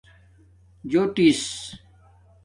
جݸٹس 0.91 1.43